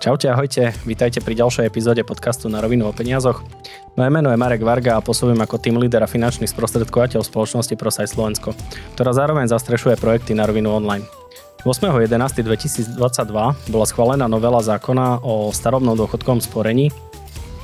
[0.00, 3.44] Čaute, ahojte, vítajte pri ďalšej epizóde podcastu na rovinu o peniazoch.
[4.00, 8.08] Moje meno je Marek Varga a pôsobím ako tým líder a finančný sprostredkovateľ spoločnosti Prosaj
[8.08, 8.56] Slovensko,
[8.96, 11.04] ktorá zároveň zastrešuje projekty na rovinu online.
[11.68, 12.96] 8.11.2022
[13.68, 16.88] bola schválená novela zákona o starobnom dôchodkovom sporení,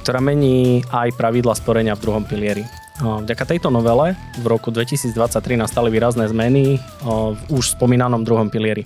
[0.05, 2.69] ktorá mení aj pravidla sporenia v druhom pilieri.
[3.01, 5.17] Vďaka tejto novele v roku 2023
[5.57, 8.85] nastali výrazné zmeny v už spomínanom druhom pilieri.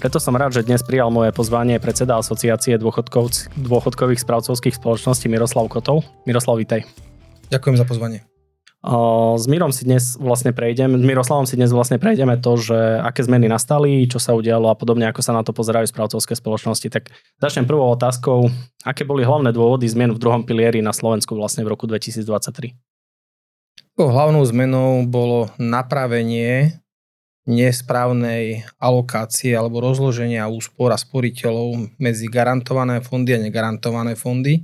[0.00, 5.68] Preto som rád, že dnes prijal moje pozvanie predseda asociácie dôchodkov, dôchodkových správcovských spoločností Miroslav
[5.68, 6.08] Kotov.
[6.24, 6.88] Miroslav, vítaj.
[7.52, 8.24] Ďakujem za pozvanie.
[9.36, 13.28] S Mirom si dnes vlastne prejdeme, s Miroslavom si dnes vlastne prejdeme to, že aké
[13.28, 16.88] zmeny nastali, čo sa udialo a podobne, ako sa na to pozerajú správcovské spoločnosti.
[16.88, 18.48] Tak začnem prvou otázkou,
[18.88, 22.72] aké boli hlavné dôvody zmien v druhom pilieri na Slovensku vlastne v roku 2023?
[24.00, 26.80] Hlavnou zmenou bolo napravenie
[27.50, 34.62] nesprávnej alokácie alebo rozloženia úspor a sporiteľov medzi garantované fondy a negarantované fondy,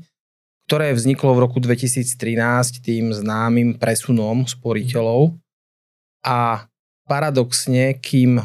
[0.70, 5.34] ktoré vzniklo v roku 2013 tým známym presunom sporiteľov.
[6.26, 6.66] A
[7.06, 8.42] paradoxne, kým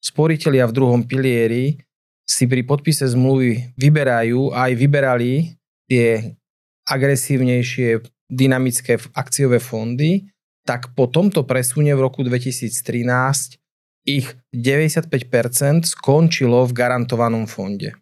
[0.00, 1.76] sporiteľia v druhom pilieri
[2.24, 5.52] si pri podpise zmluvy vyberajú, aj vyberali
[5.84, 6.32] tie
[6.88, 8.00] agresívnejšie
[8.30, 10.30] dynamické akciové fondy,
[10.64, 13.59] tak po tomto presune v roku 2013
[14.04, 15.10] ich 95%
[15.84, 17.96] skončilo v garantovanom fonde.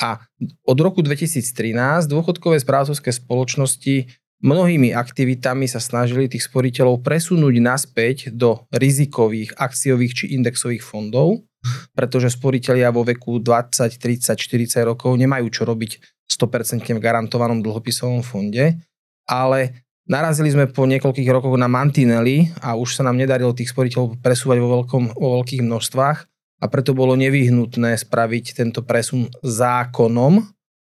[0.00, 0.16] A
[0.64, 4.08] od roku 2013 dôchodkové správcovské spoločnosti
[4.40, 11.44] mnohými aktivitami sa snažili tých sporiteľov presunúť naspäť do rizikových akciových či indexových fondov,
[11.92, 16.00] pretože sporiteľia vo veku 20, 30, 40 rokov nemajú čo robiť
[16.32, 18.80] 100% v garantovanom dlhopisovom fonde,
[19.28, 24.18] ale Narazili sme po niekoľkých rokoch na mantinely a už sa nám nedarilo tých sporiteľov
[24.18, 26.18] presúvať vo, veľkom, vo veľkých množstvách
[26.60, 30.42] a preto bolo nevyhnutné spraviť tento presun zákonom,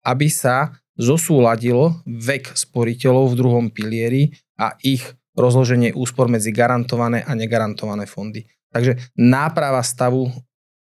[0.02, 5.06] aby sa zosúladil vek sporiteľov v druhom pilieri a ich
[5.38, 8.50] rozloženie úspor medzi garantované a negarantované fondy.
[8.74, 10.26] Takže náprava stavu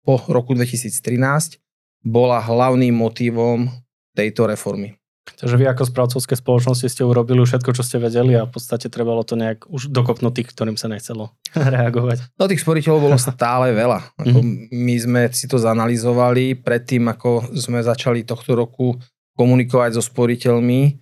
[0.02, 1.62] po roku 2013
[2.02, 3.70] bola hlavným motivom
[4.18, 4.98] tejto reformy.
[5.24, 9.24] Takže vy ako správcovské spoločnosti ste urobili všetko, čo ste vedeli a v podstate trebalo
[9.24, 12.36] to nejak už dokopnúť tých, ktorým sa nechcelo reagovať.
[12.36, 14.20] No tých sporiteľov bolo stále veľa.
[14.20, 14.76] Ako mm-hmm.
[14.76, 19.00] My sme si to zanalizovali predtým, ako sme začali tohto roku
[19.40, 21.00] komunikovať so sporiteľmi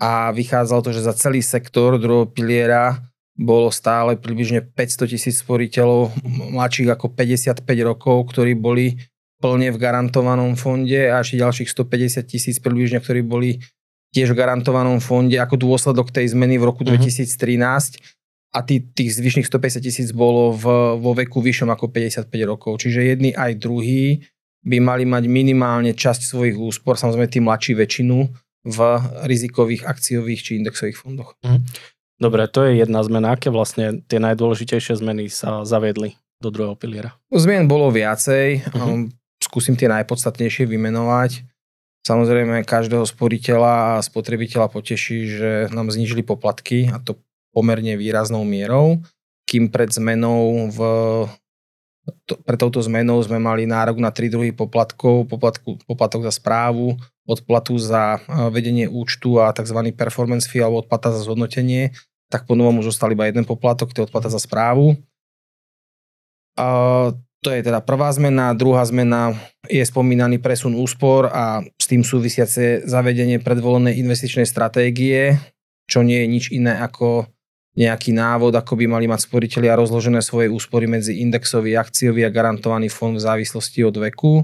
[0.00, 2.98] a vychádzalo to, že za celý sektor druhého piliera
[3.38, 6.10] bolo stále približne 500 tisíc sporiteľov
[6.58, 8.98] mladších ako 55 rokov, ktorí boli
[9.38, 13.62] plne v garantovanom fonde a ešte ďalších 150 tisíc približne, ktorí boli
[14.10, 16.98] tiež v garantovanom fonde ako dôsledok tej zmeny v roku uh-huh.
[16.98, 17.06] Mhm.
[17.06, 18.02] 2013
[18.48, 20.64] a tý, tých zvyšných 150 tisíc bolo v,
[20.98, 22.80] vo veku vyššom ako 55 rokov.
[22.80, 24.24] Čiže jedni aj druhí
[24.64, 28.18] by mali mať minimálne časť svojich úspor, samozrejme tí mladší väčšinu
[28.68, 28.78] v
[29.28, 31.36] rizikových akciových či indexových fondoch.
[31.44, 31.62] Uh-huh.
[32.18, 33.38] Dobre, to je jedna zmena.
[33.38, 37.14] Aké vlastne tie najdôležitejšie zmeny sa zaviedli do druhého piliera?
[37.30, 38.74] Zmien bolo viacej.
[38.74, 39.12] Uh-huh
[39.48, 41.48] skúsim tie najpodstatnejšie vymenovať.
[42.04, 47.16] Samozrejme, každého sporiteľa a spotrebiteľa poteší, že nám znižili poplatky a to
[47.52, 49.00] pomerne výraznou mierou,
[49.48, 50.78] kým pred zmenou v
[52.24, 56.96] to, pre touto zmenou sme mali nárok na tri druhy poplatkov, poplatku, poplatok za správu,
[57.28, 59.92] odplatu za vedenie účtu a tzv.
[59.92, 61.92] performance fee alebo odplata za zhodnotenie,
[62.32, 64.96] tak po novom už zostal iba jeden poplatok, to je odplata za správu.
[66.56, 66.66] A
[67.38, 68.50] to je teda prvá zmena.
[68.50, 69.38] Druhá zmena
[69.70, 75.38] je spomínaný presun úspor a s tým súvisiace zavedenie predvolenej investičnej stratégie,
[75.86, 77.30] čo nie je nič iné ako
[77.78, 82.90] nejaký návod, ako by mali mať sporiteľia rozložené svoje úspory medzi indexový, akciový a garantovaný
[82.90, 84.42] fond v závislosti od veku.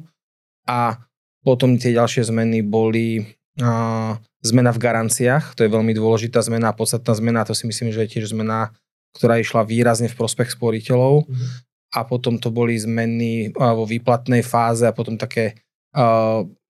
[0.70, 1.02] A
[1.42, 3.26] potom tie ďalšie zmeny boli
[3.58, 7.90] a, zmena v garanciách, to je veľmi dôležitá zmena a podstatná zmena, to si myslím,
[7.90, 8.70] že je tiež zmena,
[9.18, 11.26] ktorá išla výrazne v prospech sporiteľov.
[11.26, 15.62] Mm-hmm a potom to boli zmeny vo výplatnej fáze a potom také,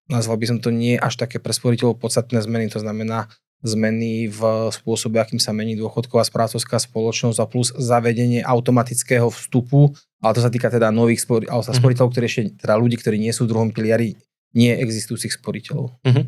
[0.05, 3.33] nazval by som to nie až také pre sporiteľov podstatné zmeny, to znamená
[3.65, 10.37] zmeny v spôsobe, akým sa mení dôchodková správcovská spoločnosť a plus zavedenie automatického vstupu, ale
[10.37, 11.81] to sa týka teda nových spori- ale mm-hmm.
[11.81, 14.21] sporiteľov, ktorí ešte, teda ľudí, ktorí nie sú v druhom piliari
[14.53, 15.97] nie existujúcich sporiteľov.
[16.05, 16.25] Mm-hmm.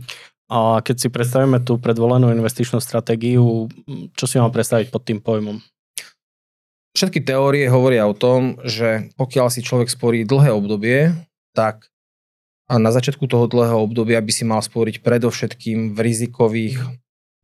[0.49, 3.69] A keď si predstavíme tú predvolenú investičnú stratégiu,
[4.17, 5.61] čo si mám predstaviť pod tým pojmom?
[6.97, 11.13] Všetky teórie hovoria o tom, že pokiaľ si človek sporí dlhé obdobie,
[11.53, 11.93] tak
[12.67, 16.81] a na začiatku toho dlhého obdobia by si mal sporiť predovšetkým v rizikových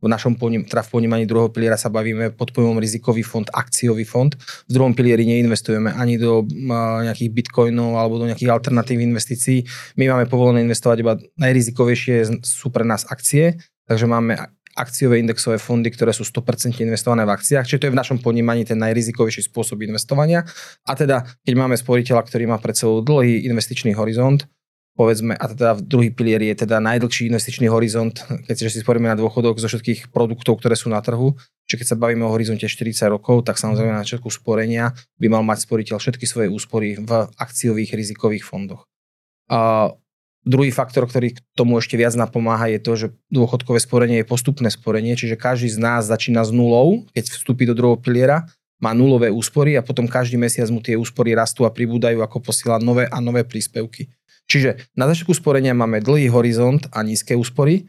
[0.03, 4.03] v našom poním, teda v ponímaní druhého piliera sa bavíme pod pojmom rizikový fond, akciový
[4.03, 4.35] fond.
[4.67, 6.43] V druhom pilieri neinvestujeme ani do
[7.07, 9.63] nejakých bitcoinov alebo do nejakých alternatív investícií.
[9.95, 14.35] My máme povolené investovať iba najrizikovejšie sú pre nás akcie, takže máme
[14.73, 18.65] akciové indexové fondy, ktoré sú 100% investované v akciách, čiže to je v našom ponímaní
[18.65, 20.45] ten najrizikovejší spôsob investovania.
[20.85, 24.45] A teda, keď máme sporiteľa, ktorý má pred sebou dlhý investičný horizont,
[24.93, 28.13] povedzme, a teda druhý pilier je teda najdlhší investičný horizont,
[28.45, 31.33] keď si sporíme na dôchodok zo všetkých produktov, ktoré sú na trhu,
[31.65, 35.41] čiže keď sa bavíme o horizonte 40 rokov, tak samozrejme na začiatku sporenia by mal
[35.41, 37.11] mať sporiteľ všetky svoje úspory v
[37.41, 38.85] akciových rizikových fondoch.
[39.49, 39.91] A
[40.43, 44.69] druhý faktor, ktorý k tomu ešte viac napomáha, je to, že dôchodkové sporenie je postupné
[44.69, 48.47] sporenie, čiže každý z nás začína s nulou, keď vstúpi do druhého piliera,
[48.83, 52.83] má nulové úspory a potom každý mesiac mu tie úspory rastú a pribúdajú, ako posiela
[52.83, 54.11] nové a nové príspevky.
[54.51, 57.87] Čiže na začiatku sporenia máme dlhý horizont a nízke úspory.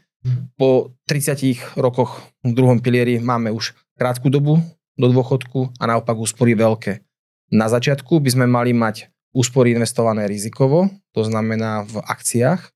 [0.55, 4.63] Po 30 rokoch v druhom pilieri máme už krátku dobu
[4.95, 7.03] do dôchodku a naopak úspory veľké.
[7.53, 12.71] Na začiatku by sme mali mať úspory investované rizikovo, to znamená v akciách,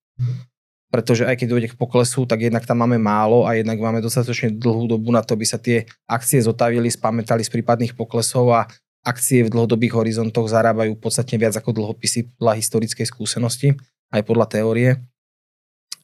[0.92, 4.58] pretože aj keď dojde k poklesu, tak jednak tam máme málo a jednak máme dostatočne
[4.60, 8.68] dlhú dobu na to, aby sa tie akcie zotavili, spamätali z prípadných poklesov a
[9.06, 13.78] akcie v dlhodobých horizontoch zarábajú podstatne viac ako dlhopisy podľa historickej skúsenosti,
[14.12, 14.90] aj podľa teórie.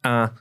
[0.05, 0.31] A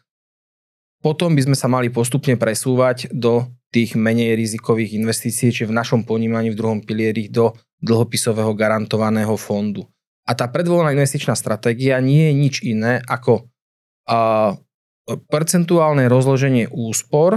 [1.01, 6.07] potom by sme sa mali postupne presúvať do tých menej rizikových investícií, či v našom
[6.07, 9.89] ponímaní v druhom pilieri do dlhopisového garantovaného fondu.
[10.25, 13.45] A tá predvolená investičná stratégia nie je nič iné ako
[14.09, 14.57] a,
[15.29, 17.37] percentuálne rozloženie úspor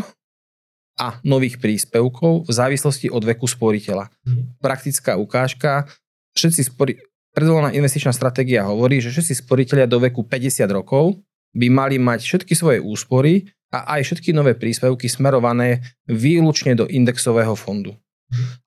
[0.97, 4.07] a nových príspevkov v závislosti od veku sporiteľa.
[4.23, 4.41] Mhm.
[4.63, 5.85] Praktická ukážka,
[6.33, 6.99] všetci spori-
[7.35, 11.21] predvolená investičná stratégia hovorí, že všetci sporiteľia do veku 50 rokov
[11.53, 17.53] by mali mať všetky svoje úspory a aj všetky nové príspevky smerované výlučne do indexového
[17.53, 17.93] fondu.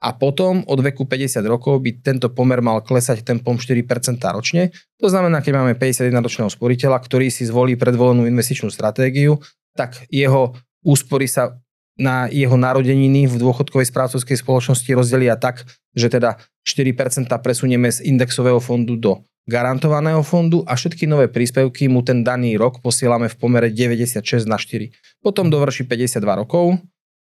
[0.01, 3.85] A potom od veku 50 rokov by tento pomer mal klesať tempom 4%
[4.33, 4.73] ročne.
[5.01, 9.37] To znamená, keď máme 51 ročného sporiteľa, ktorý si zvolí predvolenú investičnú stratégiu,
[9.77, 11.61] tak jeho úspory sa
[12.01, 18.57] na jeho narodeniny v dôchodkovej správcovskej spoločnosti rozdelia tak, že teda 4% presunieme z indexového
[18.57, 23.69] fondu do garantovaného fondu a všetky nové príspevky mu ten daný rok posielame v pomere
[23.69, 24.93] 96 na 4.
[25.21, 26.81] Potom dovrší 52 rokov,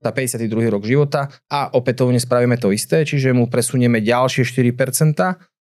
[0.03, 0.49] tá 52.
[0.69, 4.73] rok života a opätovne spravíme to isté, čiže mu presunieme ďalšie 4%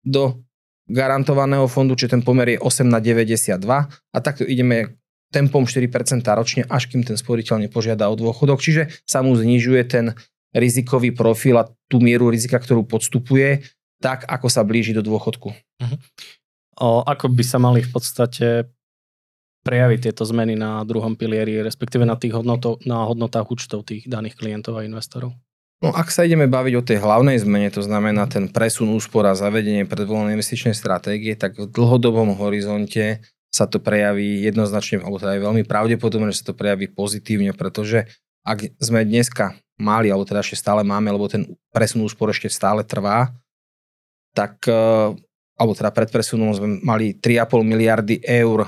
[0.05, 0.41] do
[0.89, 4.97] garantovaného fondu, čiže ten pomer je 8 na 92 a takto ideme
[5.29, 8.57] tempom 4% ročne, až kým ten sporiteľ nepožiada o dôchodok.
[8.57, 10.17] Čiže sa mu znižuje ten
[10.49, 13.61] rizikový profil a tú mieru rizika, ktorú podstupuje,
[14.01, 15.53] tak ako sa blíži do dôchodku.
[15.53, 15.97] Uh-huh.
[16.81, 18.65] O, ako by sa mali v podstate
[19.63, 24.39] prejaviť tieto zmeny na druhom pilieri, respektíve na, tých hodnoto, na hodnotách účtov tých daných
[24.39, 25.35] klientov a investorov?
[25.79, 29.35] No ak sa ideme baviť o tej hlavnej zmene, to znamená ten presun úspor a
[29.35, 35.45] zavedenie predvolenej investičnej stratégie, tak v dlhodobom horizonte sa to prejaví jednoznačne, alebo teda je
[35.47, 38.11] veľmi pravdepodobné, že sa to prejaví pozitívne, pretože
[38.43, 42.83] ak sme dneska mali, alebo teda ešte stále máme, lebo ten presun úspor ešte stále
[42.83, 43.31] trvá,
[44.35, 45.09] tak, eh,
[45.55, 48.67] alebo teda pred presunom sme mali 3,5 miliardy eur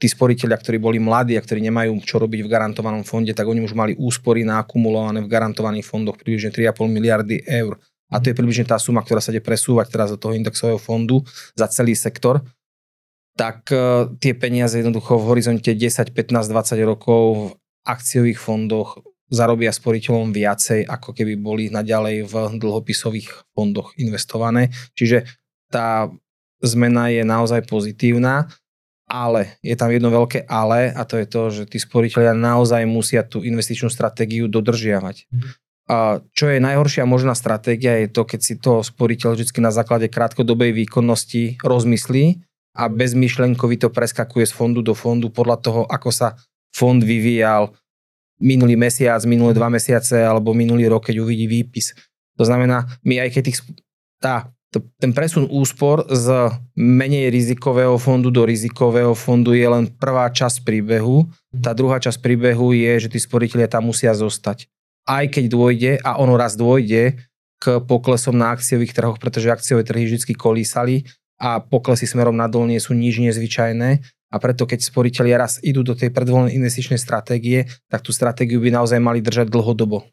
[0.00, 3.60] tí sporiteľia, ktorí boli mladí a ktorí nemajú čo robiť v garantovanom fonde, tak oni
[3.60, 7.76] už mali úspory naakumulované v garantovaných fondoch približne 3,5 miliardy eur.
[8.08, 11.22] A to je približne tá suma, ktorá sa ide presúvať teraz do toho indexového fondu
[11.54, 12.40] za celý sektor
[13.40, 17.44] tak uh, tie peniaze jednoducho v horizonte 10, 15, 20 rokov v
[17.88, 24.68] akciových fondoch zarobia sporiteľom viacej, ako keby boli naďalej v dlhopisových fondoch investované.
[24.98, 25.24] Čiže
[25.70, 26.10] tá
[26.60, 28.50] zmena je naozaj pozitívna,
[29.10, 33.26] ale je tam jedno veľké ale a to je to, že tí sporiteľia naozaj musia
[33.26, 35.26] tú investičnú stratégiu dodržiavať.
[35.90, 40.06] A čo je najhoršia možná stratégia je to, keď si to sporiteľ vždy na základe
[40.06, 42.38] krátkodobej výkonnosti rozmyslí
[42.78, 46.38] a bezmyšlenkovi to preskakuje z fondu do fondu podľa toho, ako sa
[46.70, 47.74] fond vyvíjal
[48.38, 51.92] minulý mesiac, minulé dva mesiace alebo minulý rok, keď uvidí výpis.
[52.38, 53.58] To znamená, my aj keď tých,
[54.22, 60.62] tá, ten presun úspor z menej rizikového fondu do rizikového fondu je len prvá časť
[60.62, 61.26] príbehu.
[61.50, 64.70] Tá druhá časť príbehu je, že tí sporiteľia tam musia zostať.
[65.10, 67.18] Aj keď dôjde, a ono raz dôjde,
[67.60, 71.04] k poklesom na akciových trhoch, pretože akciové trhy vždy kolísali
[71.36, 74.00] a poklesy smerom nadol nie sú nič nezvyčajné
[74.30, 78.70] a preto keď sporiteľia raz idú do tej predvolenej investičnej stratégie, tak tú stratégiu by
[78.70, 80.06] naozaj mali držať dlhodobo.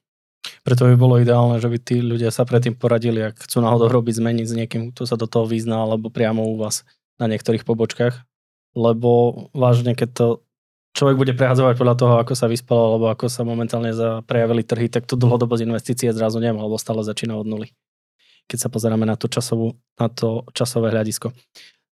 [0.63, 4.20] Preto by bolo ideálne, že by tí ľudia sa predtým poradili, ak chcú náhodou robiť
[4.20, 6.88] zmeniť s niekým, kto sa do toho vyzná, alebo priamo u vás
[7.18, 8.16] na niektorých pobočkách.
[8.77, 10.27] Lebo vážne, keď to
[10.98, 13.94] človek bude prehadzovať podľa toho, ako sa vyspalo, alebo ako sa momentálne
[14.25, 17.70] prejavili trhy, tak to dlhodobosť investície zrazu nemá, lebo stále začína od nuly.
[18.50, 21.30] Keď sa pozeráme na to, časovú, na to časové hľadisko.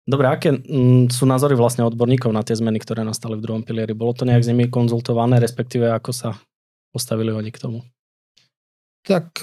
[0.04, 3.96] Dobre, aké mm, sú názory vlastne odborníkov na tie zmeny, ktoré nastali v druhom pilieri?
[3.96, 6.30] Bolo to nejak s nimi konzultované, respektíve ako sa
[6.92, 7.80] postavili oni k tomu?
[9.04, 9.40] Tak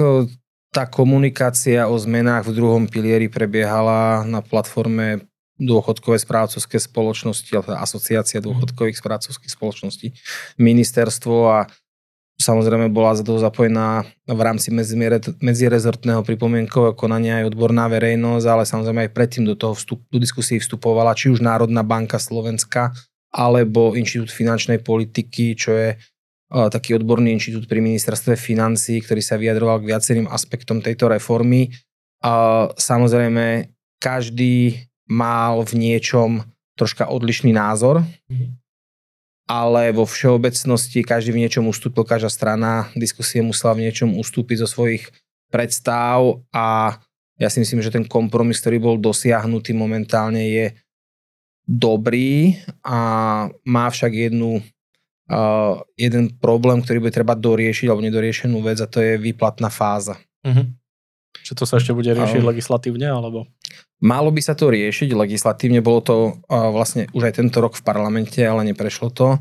[0.72, 5.27] tá komunikácia o zmenách v druhom pilieri prebiehala na platforme
[5.62, 8.46] dôchodkové správcovské spoločnosti, alebo asociácia mhm.
[8.50, 10.08] dôchodkových správcovských spoločností,
[10.58, 11.60] ministerstvo a
[12.41, 14.74] samozrejme bola za to zapojená v rámci
[15.46, 20.58] medzirezortného pripomienkového konania aj odborná verejnosť, ale samozrejme aj predtým do toho vstup, do diskusie
[20.58, 22.98] vstupovala či už Národná banka Slovenska,
[23.30, 25.89] alebo Inštitút finančnej politiky, čo je
[26.51, 31.72] taký odborný inštitút pri ministerstve financí, ktorý sa vyjadroval k viacerým aspektom tejto reformy.
[32.22, 36.43] A samozrejme, každý mal v niečom
[36.75, 38.03] troška odlišný názor.
[38.27, 38.62] Mm-hmm
[39.51, 44.67] ale vo všeobecnosti každý v niečom ustúpil, každá strana diskusie musela v niečom ustúpiť zo
[44.72, 45.12] svojich
[45.51, 46.96] predstav a
[47.36, 50.65] ja si myslím, že ten kompromis, ktorý bol dosiahnutý momentálne je
[51.67, 52.98] dobrý a
[53.67, 54.63] má však jednu,
[55.31, 60.19] uh, jeden problém, ktorý bude treba doriešiť alebo nedoriešenú vec a to je výplatná fáza.
[60.43, 60.67] Uh-huh.
[61.41, 63.47] Či to sa ešte bude riešiť um, legislatívne alebo?
[64.03, 66.15] Malo by sa to riešiť legislatívne, bolo to
[66.51, 69.39] uh, vlastne už aj tento rok v parlamente, ale neprešlo to.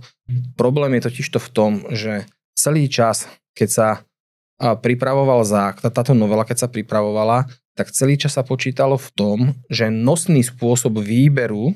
[0.55, 3.27] Problém je totiž to v tom, že celý čas,
[3.59, 9.01] keď sa uh, pripravoval zákon, táto novela, keď sa pripravovala, tak celý čas sa počítalo
[9.01, 9.39] v tom,
[9.73, 11.73] že nosný spôsob výberu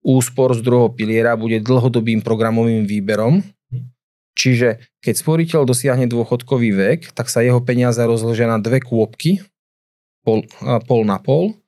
[0.00, 3.44] úspor z druhého piliera bude dlhodobým programovým výberom.
[4.34, 9.44] Čiže keď sporiteľ dosiahne dôchodkový vek, tak sa jeho peniaze rozložia na dve kôpky,
[10.24, 10.48] pol,
[10.88, 11.60] pol na pol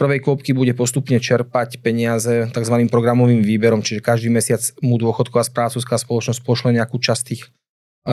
[0.00, 2.76] prvej kôpky bude postupne čerpať peniaze tzv.
[2.88, 7.52] programovým výberom, čiže každý mesiac mu dôchodková správcovská spoločnosť pošle nejakú časť tých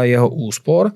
[0.04, 0.94] jeho úspor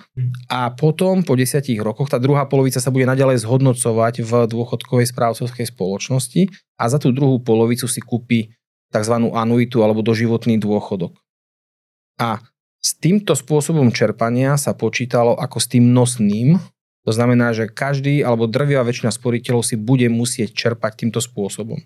[0.51, 5.71] a potom po desiatich rokoch tá druhá polovica sa bude naďalej zhodnocovať v dôchodkovej správcovskej
[5.71, 8.53] spoločnosti a za tú druhú polovicu si kúpi
[8.91, 9.15] tzv.
[9.31, 11.15] anuitu alebo doživotný dôchodok.
[12.19, 12.43] A
[12.81, 16.59] s týmto spôsobom čerpania sa počítalo ako s tým nosným
[17.01, 21.81] to znamená, že každý alebo drvivá väčšina sporiteľov si bude musieť čerpať týmto spôsobom.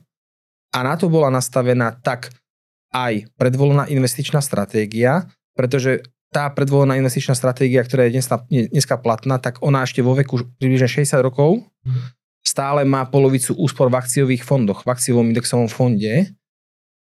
[0.75, 2.35] A na to bola nastavená tak
[2.91, 6.03] aj predvolená investičná stratégia, pretože
[6.35, 10.91] tá predvolená investičná stratégia, ktorá je dnes, dneska platná, tak ona ešte vo veku približne
[10.91, 11.63] 60 rokov
[12.45, 16.29] stále má polovicu úspor v akciových fondoch, v akciovom indexovom fonde.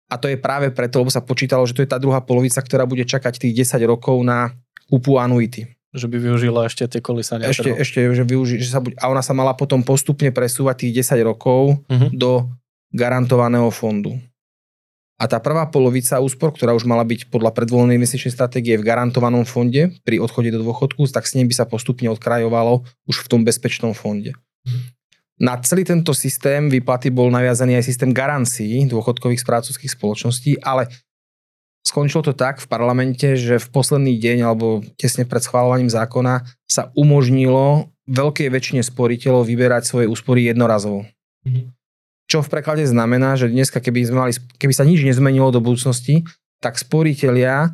[0.10, 2.90] A to je práve preto, lebo sa počítalo, že to je tá druhá polovica, ktorá
[2.90, 4.58] bude čakať tých 10 rokov na
[4.90, 5.70] kúpu anuity.
[5.94, 7.46] Že by využila ešte tie kolísania.
[7.46, 7.78] Ešte, trhu.
[7.78, 11.30] ešte že využi, že sa buď, a ona sa mala potom postupne presúvať tých 10
[11.30, 12.10] rokov uh-huh.
[12.10, 12.50] do
[12.90, 14.18] garantovaného fondu.
[15.20, 19.44] A tá prvá polovica úspor, ktorá už mala byť podľa predvolenej investičnej stratégie v garantovanom
[19.44, 23.44] fonde pri odchode do dôchodku, tak s ním by sa postupne odkrajovalo už v tom
[23.44, 24.32] bezpečnom fonde.
[25.40, 30.88] Na celý tento systém výplaty bol naviazaný aj systém garancií dôchodkových správcovských spoločností, ale
[31.80, 36.92] Skončilo to tak v parlamente, že v posledný deň alebo tesne pred schválovaním zákona sa
[36.94, 41.08] umožnilo veľkej väčšine sporiteľov vyberať svoje úspory jednorazovo.
[41.48, 41.79] Mm-hmm.
[42.30, 46.30] Čo v preklade znamená, že dneska, keby, sme mali, keby sa nič nezmenilo do budúcnosti,
[46.62, 47.74] tak sporiteľia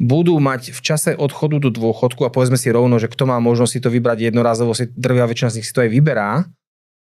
[0.00, 3.72] budú mať v čase odchodu do dôchodku a povedzme si rovno, že kto má možnosť
[3.74, 6.48] si to vybrať jednorazovo, si drvia väčšina z nich si to aj vyberá,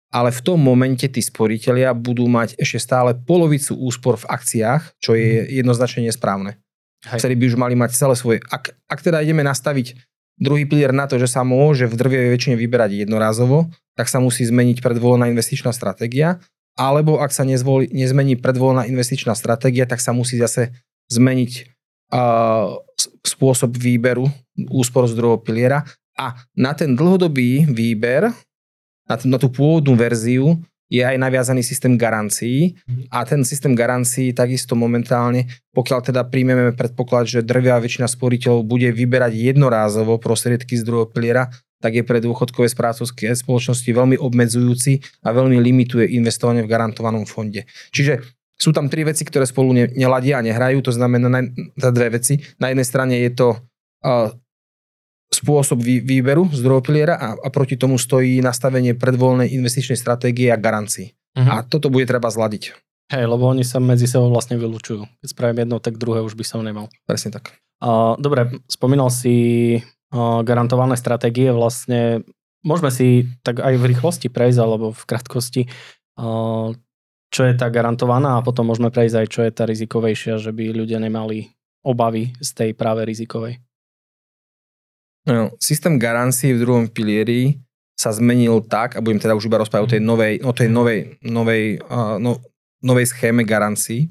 [0.09, 5.13] ale v tom momente tí sporiteľia budú mať ešte stále polovicu úspor v akciách, čo
[5.13, 5.63] je mhm.
[5.63, 6.57] jednoznačne nesprávne.
[7.07, 7.23] Hej.
[7.23, 8.43] Vtedy by už mali mať celé svoje...
[8.51, 9.95] Ak, ak teda ideme nastaviť
[10.35, 14.43] druhý pilier na to, že sa môže v drvej väčšine vyberať jednorázovo, tak sa musí
[14.43, 16.43] zmeniť predvolená investičná stratégia,
[16.79, 20.71] alebo ak sa nezvoli, nezmení predvolená investičná stratégia, tak sa musí zase
[21.11, 21.67] zmeniť
[22.15, 22.79] uh,
[23.27, 24.31] spôsob výberu
[24.71, 25.83] úspor z druhého piliera
[26.15, 28.31] a na ten dlhodobý výber
[29.11, 30.59] na, t- na tú pôvodnú verziu
[30.89, 33.13] je aj naviazaný systém garancií mhm.
[33.13, 35.45] a ten systém garancií takisto momentálne,
[35.77, 41.53] pokiaľ teda príjmeme predpoklad, že drvia väčšina sporiteľov bude vyberať jednorázovo prostriedky z druhého piliera,
[41.79, 47.67] tak je pre dôchodkové správcovské spoločnosti veľmi obmedzujúci a veľmi limituje investovanie v garantovanom fonde.
[47.95, 48.23] Čiže
[48.59, 51.47] sú tam tri veci, ktoré spolu ne, neladia a nehrajú, to znamená na,
[51.79, 52.43] na dve veci.
[52.59, 54.35] Na jednej strane je to uh,
[55.31, 60.59] spôsob výberu z druhého piliera a, a proti tomu stojí nastavenie predvoľnej investičnej stratégie a
[60.59, 61.15] garancií.
[61.39, 61.63] Uh-huh.
[61.63, 62.75] A toto bude treba zladiť.
[63.09, 65.07] Hej, lebo oni sa medzi sebou vlastne vylúčujú.
[65.25, 66.91] Keď spravím jedno, tak druhé už by som nemal.
[67.09, 67.57] Presne tak.
[67.79, 69.79] Uh, dobre, spomínal si
[70.15, 72.25] garantované stratégie, vlastne
[72.65, 75.63] môžeme si tak aj v rýchlosti prejsť, alebo v krátkosti
[77.29, 80.73] čo je tá garantovaná a potom môžeme prejsť aj, čo je tá rizikovejšia, že by
[80.73, 81.53] ľudia nemali
[81.85, 83.61] obavy z tej práve rizikovej.
[85.29, 87.61] No, systém garancií v druhom pilieri
[87.93, 91.21] sa zmenil tak, a budem teda už iba rozprávať o tej novej, o tej novej,
[91.21, 92.41] novej, uh, no,
[92.81, 94.09] novej schéme garancií.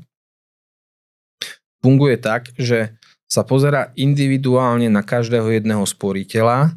[1.82, 2.94] Funguje tak, že
[3.28, 6.72] sa pozera individuálne na každého jedného sporiteľa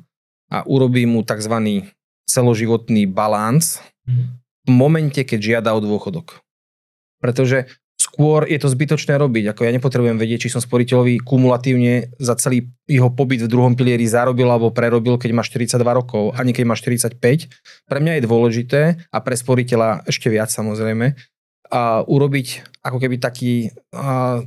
[0.51, 1.87] a urobí mu tzv.
[2.27, 3.79] celoživotný balans
[4.67, 6.43] v momente, keď žiada o dôchodok.
[7.23, 9.53] Pretože skôr je to zbytočné robiť.
[9.53, 14.09] Ako ja nepotrebujem vedieť, či som sporiteľovi kumulatívne za celý jeho pobyt v druhom pilieri
[14.09, 17.21] zarobil alebo prerobil, keď má 42 rokov, ani keď má 45.
[17.87, 18.81] Pre mňa je dôležité
[19.13, 21.13] a pre sporiteľa ešte viac samozrejme,
[21.71, 23.71] a urobiť ako keby taký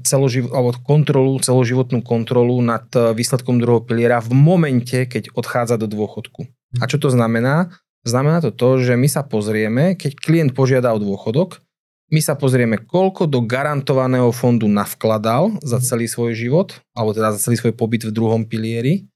[0.04, 5.88] celoživ, alebo kontrolu, celoživotnú kontrolu nad e, výsledkom druhého piliera v momente, keď odchádza do
[5.88, 6.44] dôchodku.
[6.82, 7.72] A čo to znamená?
[8.04, 11.64] Znamená to to, že my sa pozrieme, keď klient požiada o dôchodok,
[12.12, 17.50] my sa pozrieme, koľko do garantovaného fondu navkladal za celý svoj život, alebo teda za
[17.50, 19.08] celý svoj pobyt v druhom pilieri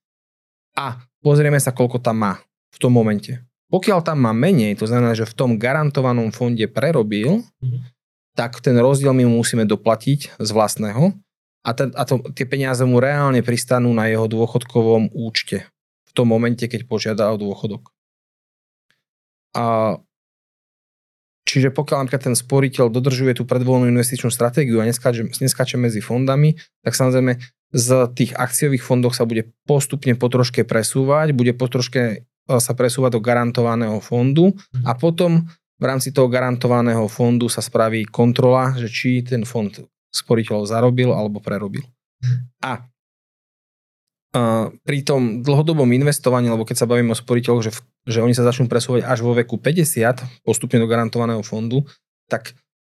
[0.77, 2.33] a pozrieme sa, koľko tam má
[2.71, 3.43] v tom momente.
[3.67, 7.96] Pokiaľ tam má menej, to znamená, že v tom garantovanom fonde prerobil, mm-hmm
[8.37, 11.17] tak ten rozdiel my mu musíme doplatiť z vlastného
[11.65, 15.65] a, ten, a to, tie peniaze mu reálne pristanú na jeho dôchodkovom účte
[16.07, 17.89] v tom momente, keď požiada o dôchodok.
[19.57, 19.97] A
[21.47, 26.59] Čiže pokiaľ napríklad ten sporiteľ dodržuje tú predvoľnú investičnú stratégiu a neskáče, neskáče medzi fondami,
[26.83, 27.39] tak samozrejme
[27.71, 27.89] z
[28.19, 32.17] tých akciových fondov sa bude postupne potroške presúvať, bude potroške e,
[32.59, 38.73] sa presúvať do garantovaného fondu a potom v rámci toho garantovaného fondu sa spraví kontrola,
[38.73, 39.69] že či ten fond
[40.09, 41.85] sporiteľov zarobil alebo prerobil.
[42.65, 42.81] A
[44.83, 47.71] pri tom dlhodobom investovaní, lebo keď sa bavíme o sporiteľoch, že,
[48.05, 51.87] že oni sa začnú presúvať až vo veku 50 postupne do garantovaného fondu,
[52.27, 52.53] tak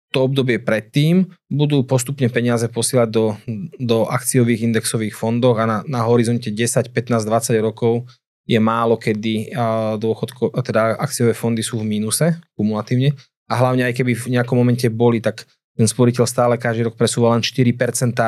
[0.09, 3.37] to obdobie predtým budú postupne peniaze posielať do,
[3.77, 8.09] do akciových indexových fondov a na, na horizonte 10, 15, 20 rokov
[8.49, 9.53] je málo kedy
[10.01, 13.13] dôchodko, teda akciové fondy sú v mínuse kumulatívne
[13.45, 15.45] a hlavne aj keby v nejakom momente boli, tak
[15.77, 17.77] ten sporiteľ stále každý rok presúva len 4%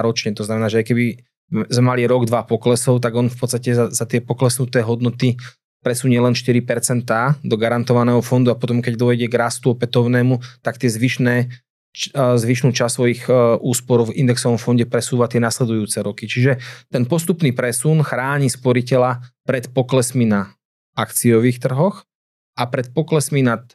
[0.04, 0.30] ročne.
[0.36, 1.06] To znamená, že aj keby
[1.50, 5.34] sme mali rok, dva poklesov, tak on v podstate za, za tie poklesnuté hodnoty
[5.80, 6.62] presunie len 4%
[7.40, 11.48] do garantovaného fondu a potom, keď dojde k rastu opätovnému, tak tie zvyšné
[12.14, 13.22] zvyšnú časť svojich
[13.60, 16.30] úspor v indexovom fonde presúva tie nasledujúce roky.
[16.30, 20.54] Čiže ten postupný presun chráni sporiteľa pred poklesmi na
[20.94, 22.06] akciových trhoch
[22.54, 23.66] a pred poklesmi nad,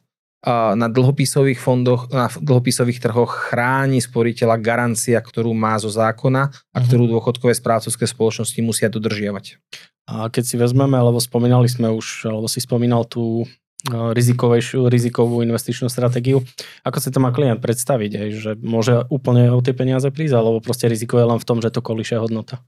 [0.47, 6.84] na dlhopisových fondoch, na dlhopisových trhoch chráni sporiteľa garancia, ktorú má zo zákona a mhm.
[6.88, 9.60] ktorú dôchodkové správcovské spoločnosti musia dodržiavať.
[10.06, 13.49] A keď si vezmeme, alebo spomínali sme už, alebo si spomínal tú
[13.89, 16.41] rizikovú investičnú stratégiu.
[16.82, 20.58] Ako sa to má klient predstaviť, aj, že môže úplne o tie peniaze prísť, alebo
[20.63, 22.65] proste riziko je len v tom, že to kolíše hodnota?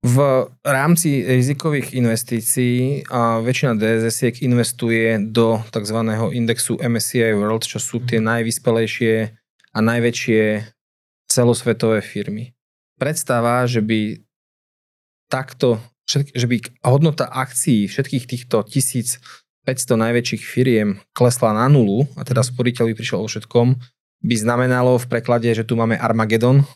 [0.00, 5.98] V rámci rizikových investícií a väčšina DSS investuje do tzv.
[6.32, 9.12] indexu MSCI World, čo sú tie najvyspelejšie
[9.70, 10.64] a najväčšie
[11.28, 12.56] celosvetové firmy.
[12.96, 14.24] Predstava, že by
[15.28, 15.76] takto,
[16.10, 19.22] že by hodnota akcií všetkých týchto 1500
[19.94, 23.78] najväčších firiem klesla na nulu, a teda sporiteľ by prišiel o všetkom,
[24.20, 26.66] by znamenalo v preklade, že tu máme Armagedon,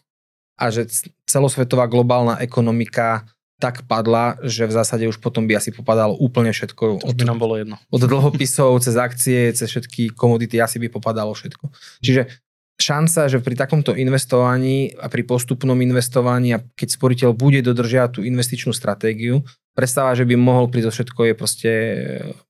[0.54, 0.86] a že
[1.26, 3.26] celosvetová globálna ekonomika
[3.58, 7.00] tak padla, že v zásade už potom by asi popadalo úplne všetko.
[7.00, 7.78] To by nám bolo jedno.
[7.90, 11.70] Od dlhopisov, cez akcie, cez všetky komodity asi by popadalo všetko.
[12.02, 12.28] Čiže
[12.74, 18.20] šanca, že pri takomto investovaní a pri postupnom investovaní a keď sporiteľ bude dodržiavať tú
[18.26, 19.46] investičnú stratégiu,
[19.78, 21.70] prestáva, že by mohol prísť všetko je proste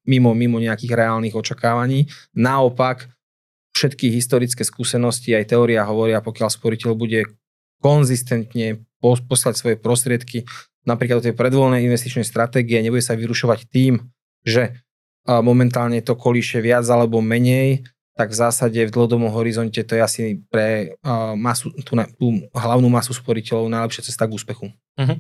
[0.09, 2.09] mimo, mimo nejakých reálnych očakávaní.
[2.33, 3.09] Naopak,
[3.77, 7.29] všetky historické skúsenosti aj teória hovoria, pokiaľ sporiteľ bude
[7.85, 10.49] konzistentne poslať svoje prostriedky
[10.89, 14.01] napríklad do tej predvoľnej investičnej stratégie, nebude sa vyrušovať tým,
[14.45, 14.81] že
[15.25, 17.85] momentálne to kolíše viac alebo menej,
[18.15, 20.95] tak v zásade v dlhodobom horizonte to je asi pre
[21.35, 24.71] masu, tú, tú hlavnú masu sporiteľov najlepšia cesta k úspechu.
[24.71, 25.19] Uh-huh.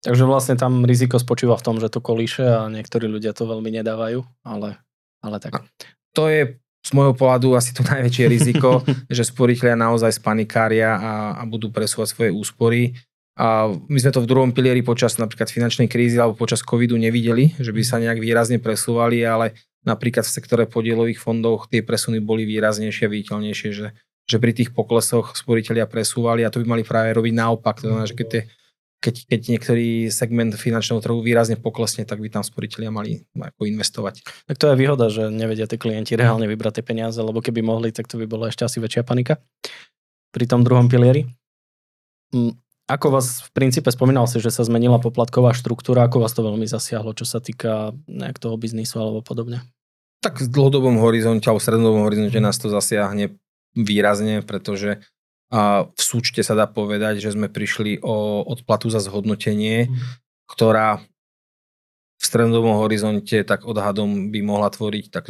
[0.00, 3.68] Takže vlastne tam riziko spočíva v tom, že to kolíše a niektorí ľudia to veľmi
[3.68, 4.80] nedávajú, ale,
[5.20, 5.60] ale tak.
[6.16, 8.80] To je z môjho pohľadu asi to najväčšie riziko,
[9.12, 12.96] že sporiteľia naozaj spanikária a, a budú presúvať svoje úspory.
[13.36, 17.52] A my sme to v druhom pilieri počas napríklad finančnej krízy alebo počas covidu nevideli,
[17.56, 22.44] že by sa nejak výrazne presúvali, ale napríklad v sektore podielových fondov tie presuny boli
[22.44, 23.96] výraznejšie viditeľnejšie, že,
[24.28, 27.80] že pri tých poklesoch sporiteľia presúvali a to by mali práve robiť naopak.
[27.80, 28.42] To znamená, že keď tie
[29.00, 34.20] keď, keď niektorý segment finančného trhu výrazne poklesne, tak by tam sporiteľia mali ako investovať.
[34.44, 37.96] Tak to je výhoda, že nevedia tí klienti reálne vybrať tie peniaze, lebo keby mohli,
[37.96, 39.40] tak to by bola ešte asi väčšia panika
[40.30, 41.24] pri tom druhom pilieri.
[42.90, 46.66] Ako vás v princípe spomínal si, že sa zmenila poplatková štruktúra, ako vás to veľmi
[46.66, 49.62] zasiahlo, čo sa týka nejak toho biznisu alebo podobne?
[50.26, 53.38] Tak v dlhodobom horizonte alebo v strednodobom horizonte nás to zasiahne
[53.78, 54.98] výrazne, pretože
[55.50, 59.94] a v súčte sa dá povedať, že sme prišli o odplatu za zhodnotenie, mm.
[60.46, 61.02] ktorá
[62.18, 65.26] v strednodobom horizonte tak odhadom by mohla tvoriť tak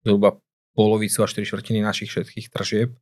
[0.00, 0.40] zhruba
[0.72, 2.96] polovicu až 4 štvrtiny našich všetkých tržieb.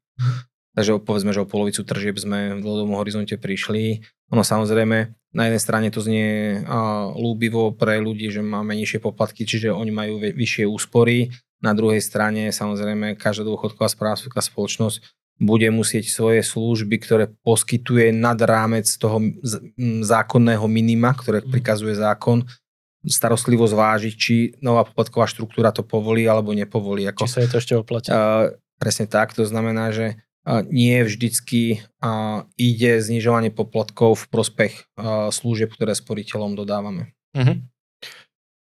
[0.78, 4.06] Takže povedzme, že o polovicu tržieb sme v dlhodobom horizonte prišli.
[4.30, 9.42] Ono samozrejme, na jednej strane to znie a, lúbivo pre ľudí, že máme nižšie poplatky,
[9.42, 11.34] čiže oni majú vyššie úspory.
[11.58, 15.02] Na druhej strane, samozrejme, každá dôchodková správstvá spoločnosť
[15.42, 19.18] bude musieť svoje služby, ktoré poskytuje nad rámec toho
[20.06, 21.50] zákonného minima, ktoré mhm.
[21.58, 22.46] prikazuje zákon,
[23.02, 27.02] starostlivo zvážiť, či nová poplatková štruktúra to povolí alebo nepovolí.
[27.10, 28.14] Ako, či sa je to ešte oplatí.
[28.14, 31.82] Uh, presne tak, to znamená, že nie vždycky
[32.56, 34.74] ide znižovanie poplatkov v prospech
[35.34, 37.12] služieb, ktoré sporiteľom dodávame.
[37.36, 37.60] Uh-huh.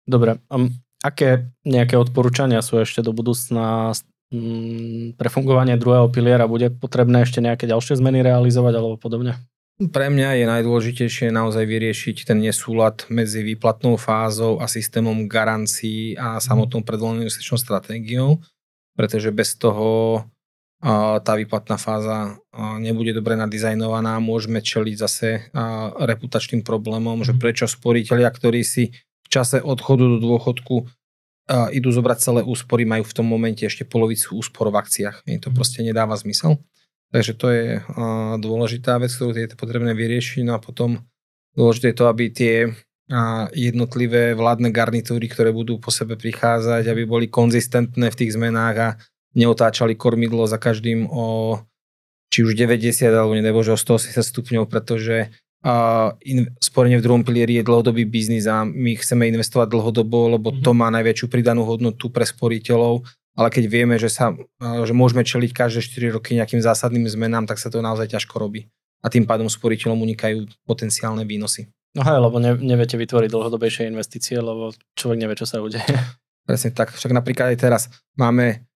[0.07, 0.71] Dobre, um,
[1.03, 3.95] aké nejaké odporúčania sú ešte do budúcna
[4.33, 9.37] Mm, pre fungovanie druhého piliera bude potrebné ešte nejaké ďalšie zmeny realizovať alebo podobne?
[9.77, 16.41] Pre mňa je najdôležitejšie naozaj vyriešiť ten nesúlad medzi výplatnou fázou a systémom garancií a
[16.41, 16.49] mhm.
[16.49, 18.41] samotnou predvolenú investičnou stratégiou,
[18.97, 20.25] pretože bez toho
[21.23, 22.43] tá výplatná fáza
[22.83, 25.55] nebude dobre nadizajnovaná, môžeme čeliť zase
[26.03, 27.41] reputačným problémom, že mhm.
[27.41, 28.91] prečo sporiteľia, ktorí si
[29.23, 30.91] v čase odchodu do dôchodku
[31.71, 35.23] idú zobrať celé úspory, majú v tom momente ešte polovicu úspor v akciách.
[35.23, 35.55] to mhm.
[35.55, 36.59] proste nedáva zmysel.
[37.13, 37.67] Takže to je
[38.41, 40.49] dôležitá vec, ktorú je potrebné vyriešiť.
[40.49, 41.05] No a potom
[41.53, 42.55] dôležité je to, aby tie
[43.53, 48.89] jednotlivé vládne garnitúry, ktoré budú po sebe prichádzať, aby boli konzistentné v tých zmenách a
[49.33, 51.59] neotáčali kormidlo za každým o
[52.33, 55.29] či už 90 alebo nedebože o 180 stupňov, pretože
[55.63, 60.51] a in, sporenie v druhom pilieri je dlhodobý biznis a my chceme investovať dlhodobo, lebo
[60.51, 60.79] to mhm.
[60.79, 63.07] má najväčšiu pridanú hodnotu pre sporiteľov,
[63.39, 67.63] ale keď vieme, že, sa, že môžeme čeliť každé 4 roky nejakým zásadným zmenám, tak
[67.63, 68.67] sa to naozaj ťažko robí.
[69.03, 71.71] A tým pádom sporiteľom unikajú potenciálne výnosy.
[71.95, 75.85] No hej, lebo ne, neviete vytvoriť dlhodobejšie investície, lebo človek nevie, čo sa udeje.
[76.49, 76.91] Presne tak.
[76.91, 77.83] Však napríklad aj teraz
[78.19, 78.67] máme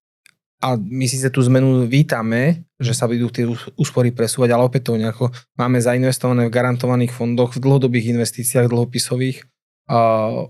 [0.56, 3.44] a my síce tú zmenu vítame, že sa budú tie
[3.76, 5.28] úspory presúvať, ale opätovne ako
[5.60, 9.44] máme zainvestované v garantovaných fondoch, v dlhodobých investíciách dlhopisových
[9.92, 10.48] uh,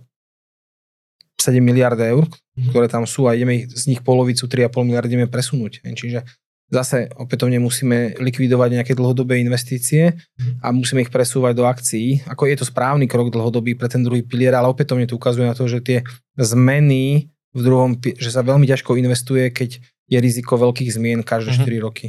[1.36, 2.70] 7 miliard eur, mm-hmm.
[2.70, 5.82] ktoré tam sú a ideme ich, z nich polovicu 3,5 miliardy ideme presunúť.
[5.82, 6.22] Čiže
[6.70, 10.66] zase opätovne musíme likvidovať nejaké dlhodobé investície mhm.
[10.66, 12.26] a musíme ich presúvať do akcií.
[12.26, 15.54] Ako je to správny krok dlhodobý pre ten druhý pilier, ale opätovne to ukazuje na
[15.54, 15.98] to, že tie
[16.34, 21.82] zmeny v druhom, že sa veľmi ťažko investuje, keď je riziko veľkých zmien každé mm-hmm.
[21.82, 22.06] 4 roky.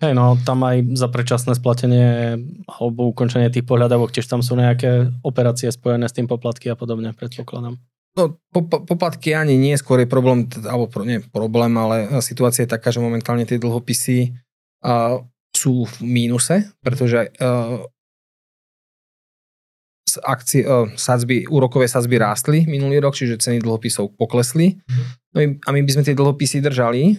[0.00, 2.38] Hej, no tam aj za predčasné splatenie
[2.70, 7.10] alebo ukončenie tých pohľadavok, tiež tam sú nejaké operácie spojené s tým poplatky a podobne,
[7.12, 7.76] predpokladám.
[8.16, 8.34] No,
[8.86, 13.46] poplatky ani nie, skôr je problém, alebo nie problém, ale situácia je taká, že momentálne
[13.46, 14.34] tie dlhopisy
[14.82, 15.22] uh,
[15.54, 17.86] sú v mínuse, pretože uh,
[20.26, 24.78] akcie, uh, sadzby, úrokové sadzby rástli minulý rok, čiže ceny dlhopisov poklesli.
[24.78, 25.06] Mm-hmm.
[25.36, 27.18] No a my by sme tie dlhopisy držali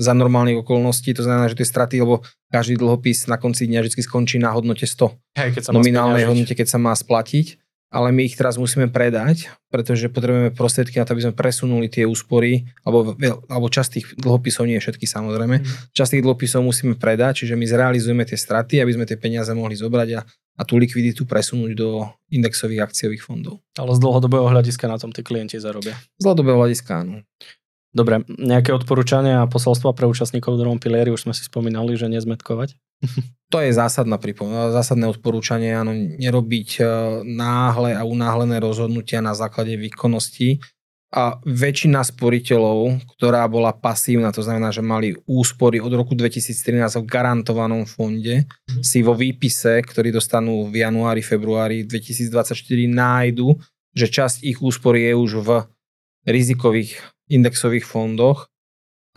[0.00, 4.00] za normálnych okolností, to znamená, že tie straty, lebo každý dlhopis na konci dňa vždy
[4.00, 5.12] skončí na hodnote 100.
[5.36, 7.60] Hej, keď sa nominálnej hodnote, keď sa má splatiť.
[7.90, 12.06] Ale my ich teraz musíme predať, pretože potrebujeme prostriedky na to, aby sme presunuli tie
[12.06, 13.18] úspory, alebo,
[13.50, 15.90] alebo časť tých dlhopisov, nie všetky samozrejme, mm.
[15.90, 19.74] časť tých dlhopisov musíme predať, čiže my zrealizujeme tie straty, aby sme tie peniaze mohli
[19.74, 20.22] zobrať a,
[20.60, 23.64] a tú likviditu presunúť do indexových akciových fondov.
[23.80, 25.96] Ale z dlhodobého hľadiska na tom tí klienti zarobia.
[26.20, 27.24] Z dlhodobého hľadiska áno.
[27.90, 32.12] Dobre, nejaké odporúčania a posolstva pre účastníkov v druhom pilieri, už sme si spomínali, že
[32.12, 32.76] nezmetkovať.
[33.50, 36.82] To je zásadná pripom- zásadné odporúčanie, áno, nerobiť e,
[37.26, 40.62] náhle a unáhlené rozhodnutia na základe výkonnosti.
[41.10, 47.10] A väčšina sporiteľov, ktorá bola pasívna, to znamená, že mali úspory od roku 2013 v
[47.10, 48.86] garantovanom fonde, mm.
[48.86, 52.54] si vo výpise, ktorý dostanú v januári, februári 2024,
[52.86, 53.58] nájdu,
[53.90, 55.50] že časť ich úspory je už v
[56.30, 58.46] rizikových indexových fondoch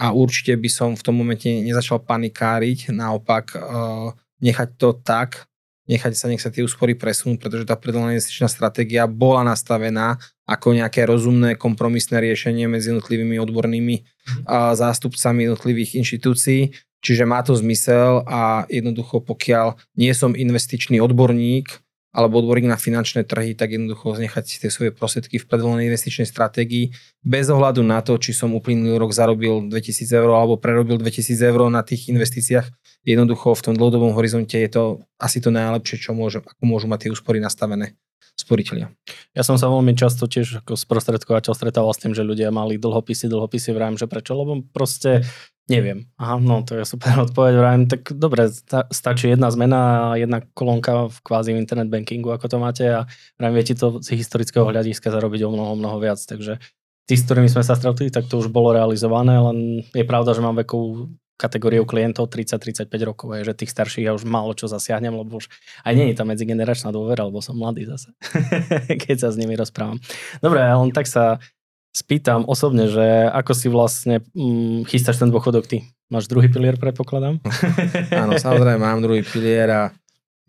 [0.02, 4.10] a určite by som v tom momente nezačal panikáriť, naopak uh,
[4.42, 5.46] nechať to tak,
[5.90, 10.16] nechať sa, nech sa tie úspory presunú, pretože tá predvolená investičná stratégia bola nastavená
[10.48, 16.72] ako nejaké rozumné kompromisné riešenie medzi jednotlivými odbornými uh, zástupcami jednotlivých inštitúcií,
[17.04, 21.83] čiže má to zmysel a jednoducho pokiaľ nie som investičný odborník,
[22.14, 26.30] alebo odborník na finančné trhy, tak jednoducho nechať si tie svoje prostriedky v predvolenej investičnej
[26.30, 26.94] stratégii
[27.26, 31.74] bez ohľadu na to, či som uplynulý rok zarobil 2000 eur alebo prerobil 2000 eur
[31.74, 32.70] na tých investíciách.
[33.04, 34.84] Jednoducho v tom dlhodobom horizonte je to
[35.18, 37.98] asi to najlepšie, čo môže, ako môžu mať tie úspory nastavené
[38.34, 38.90] sporiteľia.
[39.38, 43.30] Ja som sa veľmi často tiež ako sprostredkovateľ stretával s tým, že ľudia mali dlhopisy,
[43.30, 45.26] dlhopisy, vrajím, že prečo, lebo proste
[45.64, 46.12] Neviem.
[46.20, 47.54] Aha, no to je super odpoveď.
[47.56, 52.46] Vrajím, tak dobre, sta- stačí jedna zmena a jedna kolónka v kvázi internet bankingu, ako
[52.52, 53.08] to máte a
[53.40, 56.20] vrajím, viete to z historického hľadiska zarobiť o mnoho, mnoho viac.
[56.20, 56.60] Takže
[57.08, 60.44] tí, s ktorými sme sa stretli, tak to už bolo realizované, len je pravda, že
[60.44, 65.12] mám vekovú kategóriu klientov 30-35 rokov, je, že tých starších ja už málo čo zasiahnem,
[65.12, 65.52] lebo už
[65.84, 68.16] aj nie je tam medzigeneračná dôvera, lebo som mladý zase,
[69.04, 70.00] keď sa s nimi rozprávam.
[70.40, 71.44] Dobre, len tak sa
[71.92, 75.92] spýtam osobne, že ako si vlastne hm, chystáš ten dôchodok ty?
[76.08, 77.44] Máš druhý pilier, predpokladám?
[78.24, 79.82] Áno, samozrejme, mám druhý pilier a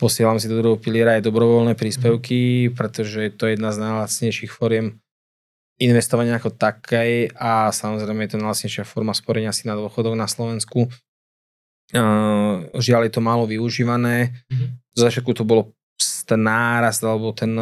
[0.01, 5.04] posielam si do druhého piliera aj dobrovoľné príspevky, pretože to je jedna z najlacnejších foriem
[5.83, 10.87] investovania ako také a samozrejme je to najlacnejšia forma sporenia si na dôchodok na Slovensku.
[11.93, 14.33] Uh, žiaľ je to málo využívané.
[14.49, 14.69] Mm-hmm.
[14.95, 15.75] Z začiatku to bolo
[16.25, 17.53] ten nárast alebo ten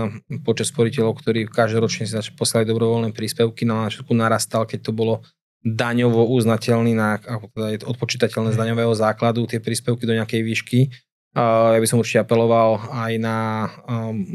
[0.47, 5.27] počet sporiteľov, ktorí každoročne si posielali dobrovoľné príspevky, no na začiatku narastal, keď to bolo
[5.63, 10.81] daňovo uznateľný, na, ako teda je odpočítateľné z daňového základu, tie príspevky do nejakej výšky.
[11.39, 13.67] Ja by som určite apeloval aj na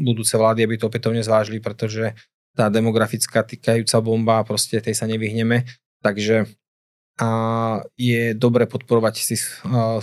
[0.02, 2.16] budúce vlády, aby to opätovne zvážili, pretože
[2.58, 5.62] tá demografická týkajúca bomba, proste tej sa nevyhneme.
[6.02, 6.50] Takže
[7.18, 7.30] a
[7.98, 9.34] je dobre podporovať si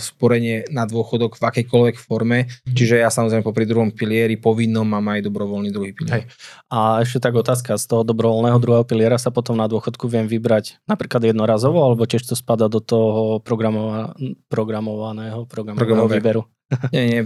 [0.04, 2.44] sporenie na dôchodok v akejkoľvek forme.
[2.44, 2.76] Mhm.
[2.76, 6.28] Čiže ja samozrejme popri druhom pilieri povinnom mám aj dobrovoľný druhý pilier.
[6.28, 6.36] Hej.
[6.68, 10.76] A ešte tak otázka, z toho dobrovoľného druhého piliera sa potom na dôchodku viem vybrať
[10.84, 14.12] napríklad jednorazovo, alebo tiež to spada do toho programova-
[14.52, 16.44] programovaného, programovaného výberu?
[16.94, 17.20] Nie, nie.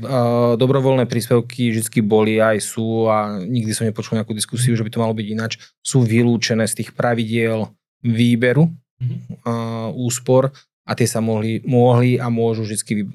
[0.57, 5.03] Dobrovoľné príspevky vždy boli aj sú a nikdy som nepočul nejakú diskusiu, že by to
[5.03, 5.53] malo byť ináč.
[5.81, 7.72] Sú vylúčené z tých pravidiel
[8.05, 10.53] výberu uh, úspor
[10.85, 13.09] a tie sa mohli, mohli a môžu vždy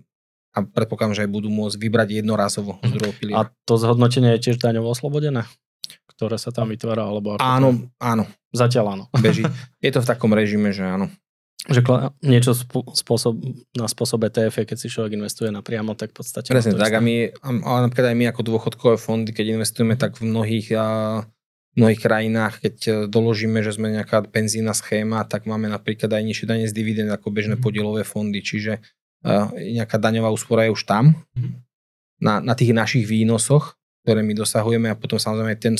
[0.55, 3.43] a predpokladám, že aj budú môcť vybrať jednorazovo z druhého piliera.
[3.43, 5.43] A to zhodnotenie je tiež daňovo oslobodené?
[6.15, 7.03] ktoré sa tam vytvára?
[7.03, 7.91] Alebo ako áno, to...
[7.99, 8.23] áno.
[8.55, 9.05] Zatiaľ áno.
[9.19, 9.43] Beží.
[9.83, 11.11] Je to v takom režime, že áno.
[11.65, 11.81] Že
[12.21, 12.53] niečo
[12.93, 13.41] spôsob,
[13.73, 16.53] na spôsob ETF, keď si človek investuje napriamo, tak v podstate...
[16.53, 16.93] Presne tak.
[16.93, 20.87] A my, a napríklad aj my ako dôchodkové fondy, keď investujeme, tak v mnohých a,
[21.75, 26.45] mnohých krajinách, keď e, doložíme, že sme nejaká penzína schéma, tak máme napríklad aj nižšie
[26.47, 27.63] dane z dividend ako bežné mhm.
[27.63, 28.79] podielové fondy, čiže
[29.25, 31.51] uh, nejaká daňová úspora je už tam mm-hmm.
[32.21, 33.73] na, na tých našich výnosoch,
[34.05, 35.75] ktoré my dosahujeme a potom samozrejme ten,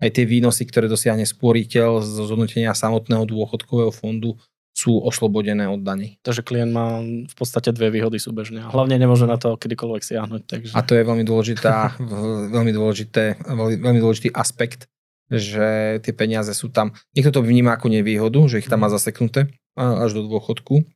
[0.00, 4.40] aj tie výnosy, ktoré dosiahne sporiteľ zo zhodnotenia samotného dôchodkového fondu
[4.76, 6.20] sú oslobodené od daní.
[6.20, 10.42] Takže klient má v podstate dve výhody súbežne hlavne nemôže na to kedykoľvek siahnuť.
[10.44, 10.72] Takže...
[10.76, 11.96] A to je veľmi dôležitá,
[12.52, 13.40] veľmi, dôležité,
[13.80, 14.84] veľmi dôležitý aspekt
[15.26, 16.94] že tie peniaze sú tam.
[17.10, 18.94] Niekto to vníma ako nevýhodu, že ich tam má mhm.
[18.94, 20.86] zaseknuté až do dôchodku.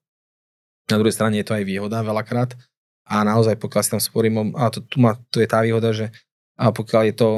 [0.90, 2.54] Na druhej strane je to aj výhoda veľakrát.
[3.10, 6.14] A naozaj, pokiaľ si tam sporím, a to, tu, má, tu je tá výhoda, že
[6.54, 7.30] a pokiaľ je to,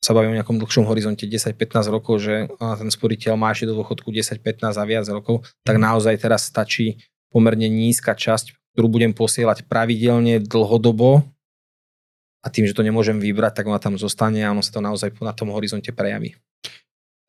[0.00, 4.08] sa bavím o nejakom dlhšom horizonte 10-15 rokov, že ten sporiteľ má ešte do dôchodku
[4.08, 5.84] 10-15 a viac rokov, tak mhm.
[5.84, 11.22] naozaj teraz stačí pomerne nízka časť, ktorú budem posielať pravidelne dlhodobo
[12.40, 15.12] a tým, že to nemôžem vybrať, tak ona tam zostane a ono sa to naozaj
[15.20, 16.34] na tom horizonte prejaví.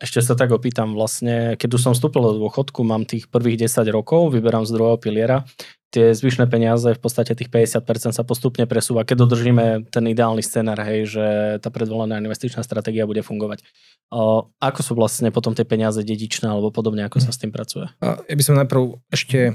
[0.01, 3.85] Ešte sa tak opýtam, vlastne, keď už som vstúpil do dôchodku, mám tých prvých 10
[3.93, 5.45] rokov, vyberám z druhého piliera,
[5.91, 10.79] tie zvyšné peniaze, v podstate tých 50% sa postupne presúva, keď dodržíme ten ideálny scenár,
[10.87, 11.25] hej, že
[11.59, 13.67] tá predvolená investičná stratégia bude fungovať.
[14.09, 17.91] O, ako sú vlastne potom tie peniaze dedičné alebo podobne, ako sa s tým pracuje?
[18.01, 19.53] Ja by som najprv ešte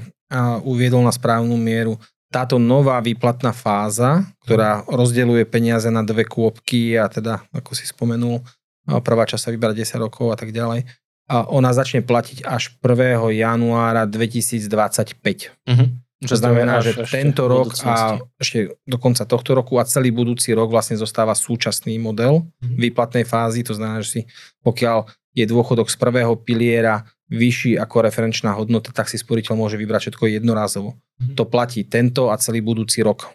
[0.61, 1.97] uviedol na správnu mieru
[2.27, 8.43] táto nová výplatná fáza, ktorá rozdeľuje peniaze na dve kôpky a teda, ako si spomenul,
[8.83, 10.83] prvá časť sa vyberá 10 rokov a tak ďalej.
[11.27, 13.31] A ona začne platiť až 1.
[13.35, 14.67] januára 2025.
[14.67, 15.87] Uh-huh.
[16.17, 20.73] Čo znamená, že tento rok a ešte do konca tohto roku a celý budúci rok
[20.73, 22.73] vlastne zostáva súčasný model mm-hmm.
[22.73, 23.61] výplatnej fázy.
[23.61, 24.21] To znamená, že si
[24.65, 25.05] pokiaľ
[25.37, 30.25] je dôchodok z prvého piliera vyšší ako referenčná hodnota, tak si sporiteľ môže vybrať všetko
[30.41, 30.97] jednorázovo.
[30.97, 31.35] Mm-hmm.
[31.37, 33.29] To platí tento a celý budúci rok.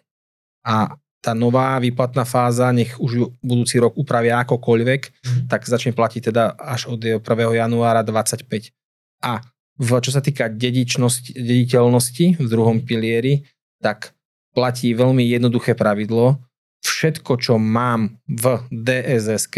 [0.66, 5.46] A tá nová výplatná fáza, nech už budúci rok upravia akokoľvek, mm-hmm.
[5.46, 7.22] tak začne platiť teda až od 1.
[7.62, 8.74] januára 25.
[9.22, 9.38] A
[9.82, 13.42] v, čo sa týka dediteľnosti v druhom pilieri,
[13.82, 14.14] tak
[14.54, 16.38] platí veľmi jednoduché pravidlo.
[16.82, 19.50] Všetko, čo mám v dss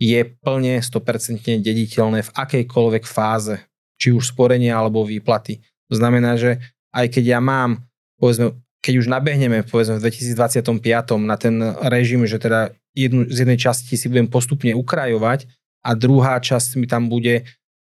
[0.00, 3.60] je plne 100% dediteľné v akejkoľvek fáze,
[4.00, 5.62] či už sporenia alebo výplaty.
[5.92, 6.58] To znamená, že
[6.90, 7.84] aj keď ja mám
[8.18, 10.60] povedzme keď už nabehneme povedzme v 2025
[11.24, 11.56] na ten
[11.88, 15.48] režim, že teda jednu, z jednej časti si budem postupne ukrajovať
[15.80, 17.48] a druhá časť mi tam bude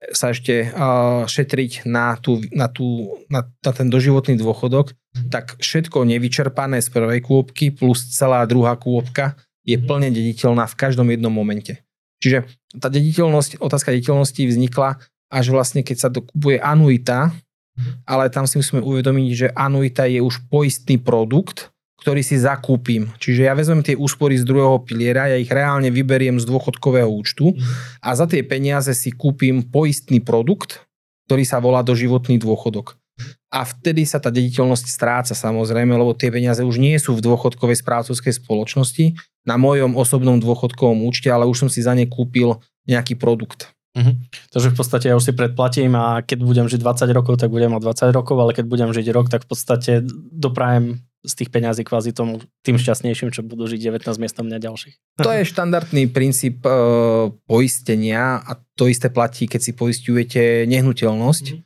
[0.08, 5.28] sa ešte uh, šetriť na, tú, na, tú, na, na ten doživotný dôchodok, mm.
[5.28, 9.36] tak všetko nevyčerpané z prvej kôpky plus celá druhá kôpka
[9.68, 9.84] je mm.
[9.84, 11.84] plne dediteľná v každom jednom momente.
[12.24, 12.48] Čiže
[12.80, 17.28] tá dediteľnosť, otázka dediteľnosti vznikla až vlastne, keď sa dokupuje anuita,
[17.76, 18.08] mm.
[18.08, 21.68] ale tam si musíme uvedomiť, že anuita je už poistný produkt,
[22.00, 23.12] ktorý si zakúpim.
[23.20, 27.52] Čiže ja vezmem tie úspory z druhého piliera, ja ich reálne vyberiem z dôchodkového účtu
[28.00, 30.88] a za tie peniaze si kúpim poistný produkt,
[31.28, 32.96] ktorý sa volá doživotný dôchodok.
[33.52, 37.84] A vtedy sa tá dediteľnosť stráca samozrejme, lebo tie peniaze už nie sú v dôchodkovej
[37.84, 42.56] správcovskej spoločnosti na mojom osobnom dôchodkovom účte, ale už som si za ne kúpil
[42.88, 43.76] nejaký produkt.
[43.90, 44.14] Uh-huh.
[44.54, 47.74] Takže v podstate ja už si predplatím a keď budem žiť 20 rokov, tak budem
[47.74, 49.92] mať 20 rokov, ale keď budem žiť rok, tak v podstate
[50.30, 55.20] doprajem z tých peňazí kvázi tomu, tým šťastnejším, čo budú žiť 19 miestom mňa ďalších.
[55.20, 56.72] To je štandardný princíp e,
[57.44, 61.44] poistenia a to isté platí, keď si poistujete nehnuteľnosť.
[61.52, 61.58] Mm.
[61.60, 61.62] E,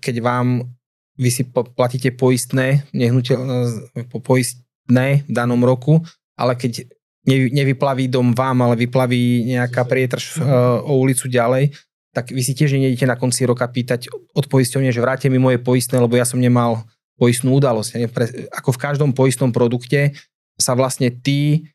[0.00, 0.72] keď vám,
[1.20, 6.00] vy si platíte poistné, nehnuteľnosť, poistné v danom roku,
[6.40, 6.88] ale keď
[7.28, 10.48] ne, nevyplaví dom vám, ale vyplaví nejaká prietrž e,
[10.80, 11.76] o ulicu ďalej,
[12.12, 15.60] tak vy si tiež nejdete na konci roka pýtať od poisťovne, že vráte mi moje
[15.60, 16.84] poistné, lebo ja som nemal
[17.22, 18.10] poistnú udalosť.
[18.10, 20.18] Pre, ako v každom poistnom produkte
[20.58, 21.70] sa vlastne tí,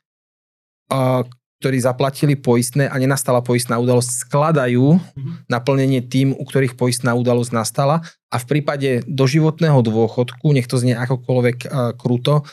[1.58, 5.48] ktorí zaplatili poistné a nenastala poistná udalosť, skladajú mm-hmm.
[5.48, 11.00] naplnenie tým, u ktorých poistná udalosť nastala a v prípade doživotného dôchodku, nech to znie
[11.00, 11.58] akokoľvek
[11.96, 12.44] kruto,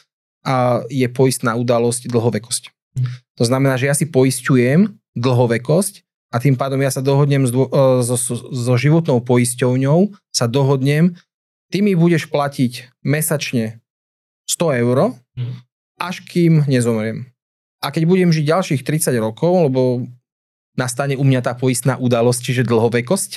[0.89, 2.63] je poistná udalosť dlhovekosť.
[2.71, 3.13] Mm-hmm.
[3.43, 4.87] To znamená, že ja si poisťujem
[5.19, 5.95] dlhovekosť
[6.33, 7.69] a tým pádom ja sa dohodnem so,
[8.17, 11.15] so, so životnou poisťovňou, sa dohodnem,
[11.75, 13.83] ty mi budeš platiť mesačne
[14.47, 15.55] 100 eur, mhm.
[15.99, 17.27] až kým nezomriem.
[17.83, 20.07] A keď budem žiť ďalších 30 rokov, lebo
[20.79, 23.31] nastane u mňa tá poistná udalosť, čiže dlhovekosť,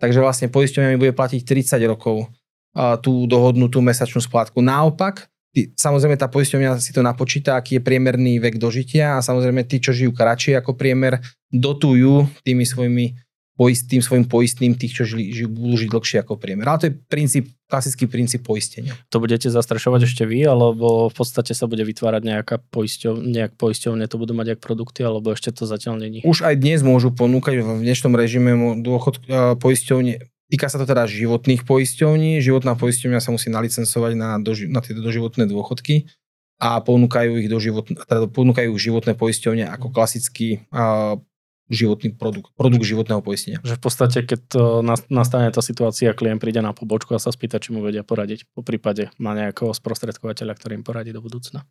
[0.00, 2.28] takže vlastne poisťovňa mi bude platiť 30 rokov
[2.76, 4.62] a tú dohodnutú mesačnú splátku.
[4.62, 9.66] Naopak, ty, samozrejme tá poisťovňa si to napočíta, aký je priemerný vek dožitia a samozrejme
[9.66, 11.18] tí, čo žijú kratšie ako priemer,
[11.50, 13.18] dotujú tými svojimi
[13.68, 16.64] tým svojim poistným tých, čo žili, žijú, budú žiť dlhšie ako priemer.
[16.64, 18.96] Ale to je princíp, klasický princíp poistenia.
[19.12, 24.08] To budete zastrašovať ešte vy, alebo v podstate sa bude vytvárať nejaká poisťov, nejak poisťovne,
[24.08, 26.24] to budú mať jak produkty, alebo ešte to zatiaľ není?
[26.24, 29.20] Už aj dnes môžu ponúkať v dnešnom režime dôchod
[29.60, 32.42] poisťovne Týka sa to teda životných poisťovní.
[32.42, 36.10] Životná poisťovňa sa musí nalicencovať na, doži- na tieto doživotné dôchodky
[36.58, 41.22] a ponúkajú ich, doživot, teda ponúkajú životné poisťovne ako klasický uh,
[41.70, 43.62] životný produkt, produkt životného poistenia.
[43.62, 44.62] Že v podstate, keď to
[45.08, 48.50] nastane tá situácia, klient príde na pobočku a sa spýta, či mu vedia poradiť.
[48.50, 51.62] Po prípade má nejakého sprostredkovateľa, ktorý im poradí do budúcna.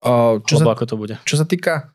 [0.00, 1.14] Uh, čo Alebo sa, ako to bude?
[1.28, 1.92] Čo sa týka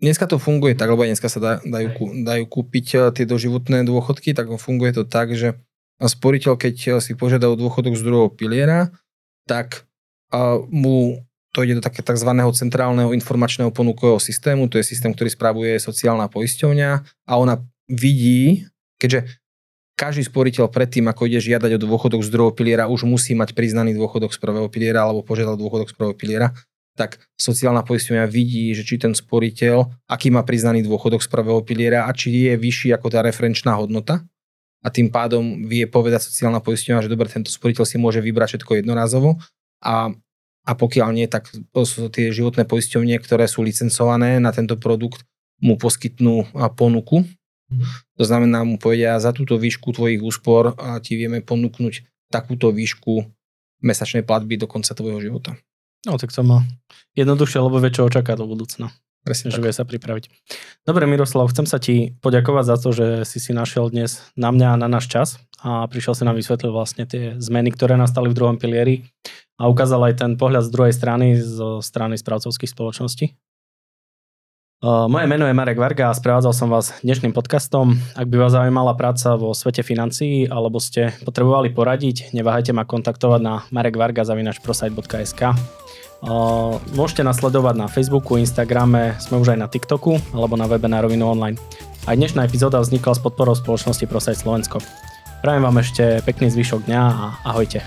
[0.00, 4.32] Dneska to funguje tak, lebo dneska sa dá, dajú, dajú kúpiť e, tie doživotné dôchodky,
[4.32, 5.60] tak funguje to tak, že
[6.00, 8.88] sporiteľ, keď si požiada o dôchodok z druhého piliera,
[9.44, 9.84] tak
[10.32, 12.30] uh, mu to ide do také tzv.
[12.54, 16.90] centrálneho informačného ponukového systému, to je systém, ktorý spravuje sociálna poisťovňa
[17.26, 17.58] a ona
[17.90, 18.70] vidí,
[19.02, 19.26] keďže
[19.98, 23.92] každý sporiteľ predtým, ako ide žiadať o dôchodok z druhého piliera, už musí mať priznaný
[23.92, 26.48] dôchodok z prvého piliera alebo požiadať dôchodok z prvého piliera,
[26.96, 32.08] tak sociálna poisťovňa vidí, že či ten sporiteľ, aký má priznaný dôchodok z prvého piliera
[32.08, 34.24] a či je vyšší ako tá referenčná hodnota
[34.80, 38.80] a tým pádom vie povedať sociálna poisťovňa, že dobre, tento sporiteľ si môže vybrať všetko
[38.80, 39.36] jednorazovo
[39.84, 40.16] a
[40.70, 41.50] a pokiaľ nie, tak
[42.14, 45.26] tie životné poisťovne, ktoré sú licencované na tento produkt,
[45.58, 46.46] mu poskytnú
[46.78, 47.26] ponuku.
[47.74, 47.84] Mhm.
[48.18, 53.26] To znamená, mu povedia, za túto výšku tvojich úspor ti vieme ponúknuť takúto výšku
[53.82, 55.58] mesačnej platby do konca tvojho života.
[56.06, 56.64] No tak to má
[57.18, 58.94] jednoduchšie, lebo vie, čo očaká do budúcna.
[59.20, 60.32] Presne že vie sa pripraviť.
[60.88, 64.74] Dobre, Miroslav, chcem sa ti poďakovať za to, že si si našiel dnes na mňa
[64.74, 68.36] a na náš čas a prišiel si nám vysvetliť vlastne tie zmeny, ktoré nastali v
[68.40, 69.04] druhom pilieri
[69.60, 73.36] a ukázal aj ten pohľad z druhej strany, zo strany správcovských spoločností.
[74.80, 78.00] Moje meno je Marek Varga a sprevádzal som vás dnešným podcastom.
[78.16, 83.40] Ak by vás zaujímala práca vo svete financií alebo ste potrebovali poradiť, neváhajte ma kontaktovať
[83.44, 85.42] na marekvarga.prosite.sk
[86.92, 91.00] Môžete nás sledovať na Facebooku, Instagrame, sme už aj na TikToku alebo na webe na
[91.00, 91.56] rovinu online.
[92.04, 94.84] Aj dnešná epizóda vznikla s podporou spoločnosti Prosite Slovensko.
[95.40, 97.80] Prajem vám ešte pekný zvyšok dňa a ahojte.